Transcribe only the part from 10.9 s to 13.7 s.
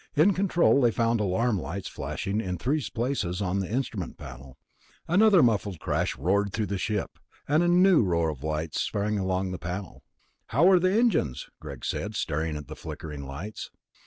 engines?" Greg said, staring at the flickering lights.